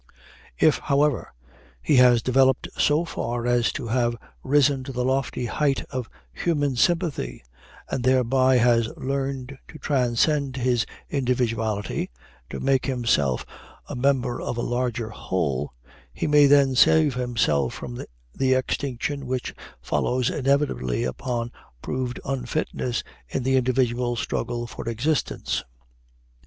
[0.57, 1.31] If, however,
[1.79, 6.75] he has developed so far as to have risen to the lofty height of human
[6.75, 7.43] sympathy,
[7.87, 12.15] and thereby has learned to transcend his individuality and
[12.49, 13.45] to make himself
[13.87, 15.71] a member of a larger whole,
[16.11, 21.51] he may then save himself from the extinction which follows inevitably upon
[21.83, 25.63] proved unfitness in the individual struggle for existence.